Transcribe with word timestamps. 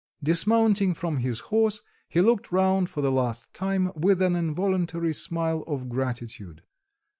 Dismounting 0.23 0.95
from 0.95 1.17
his 1.17 1.41
horse, 1.51 1.79
he 2.09 2.21
looked 2.21 2.51
round 2.51 2.89
for 2.89 3.01
the 3.01 3.11
last 3.11 3.53
time 3.53 3.91
with 3.95 4.19
an 4.23 4.35
involuntary 4.35 5.13
smile 5.13 5.63
of 5.67 5.89
gratitude. 5.89 6.63